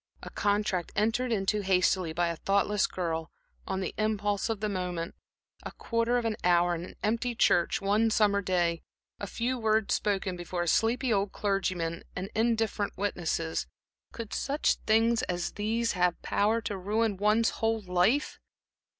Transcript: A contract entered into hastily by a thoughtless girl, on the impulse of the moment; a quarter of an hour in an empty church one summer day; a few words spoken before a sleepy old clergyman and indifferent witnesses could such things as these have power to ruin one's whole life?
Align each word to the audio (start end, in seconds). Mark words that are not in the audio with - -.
A 0.23 0.31
contract 0.31 0.91
entered 0.95 1.31
into 1.31 1.61
hastily 1.61 2.11
by 2.11 2.29
a 2.29 2.35
thoughtless 2.35 2.87
girl, 2.87 3.29
on 3.67 3.81
the 3.81 3.93
impulse 3.99 4.49
of 4.49 4.59
the 4.59 4.67
moment; 4.67 5.13
a 5.61 5.71
quarter 5.71 6.17
of 6.17 6.25
an 6.25 6.37
hour 6.43 6.73
in 6.73 6.83
an 6.83 6.95
empty 7.03 7.35
church 7.35 7.81
one 7.81 8.09
summer 8.09 8.41
day; 8.41 8.81
a 9.19 9.27
few 9.27 9.59
words 9.59 9.93
spoken 9.93 10.35
before 10.35 10.63
a 10.63 10.67
sleepy 10.67 11.13
old 11.13 11.31
clergyman 11.33 12.01
and 12.15 12.31
indifferent 12.33 12.97
witnesses 12.97 13.67
could 14.11 14.33
such 14.33 14.77
things 14.87 15.21
as 15.29 15.51
these 15.51 15.91
have 15.91 16.19
power 16.23 16.61
to 16.61 16.75
ruin 16.79 17.15
one's 17.15 17.51
whole 17.61 17.81
life? 17.81 18.39